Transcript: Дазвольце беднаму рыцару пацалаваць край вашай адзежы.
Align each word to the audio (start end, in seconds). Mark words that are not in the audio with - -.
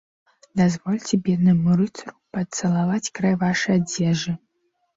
Дазвольце 0.61 1.19
беднаму 1.27 1.77
рыцару 1.83 2.15
пацалаваць 2.39 3.13
край 3.21 3.39
вашай 3.47 3.75
адзежы. 3.85 4.31